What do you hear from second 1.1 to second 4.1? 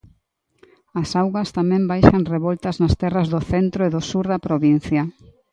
augas tamén baixan revoltas nas terras do centro e do